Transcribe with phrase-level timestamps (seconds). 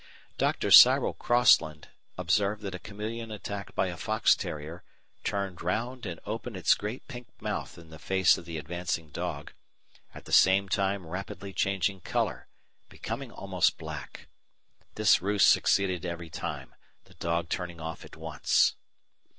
[0.39, 0.71] Dr.
[0.71, 4.83] Cyril Crossland observed that a chameleon attacked by a fox terrier
[5.23, 9.53] "turned round and opened its great pink mouth in the face of the advancing dog,
[10.15, 12.47] at the same time rapidly changing colour,
[12.89, 14.27] becoming almost black.
[14.95, 16.73] This ruse succeeded every time,
[17.03, 18.75] the dog turning off at once."